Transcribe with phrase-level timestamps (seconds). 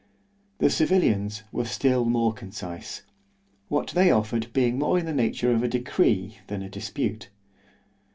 [0.57, 3.03] The civilians were still more concise:
[3.67, 7.29] what they offered being more in the nature of a decree——than a dispute.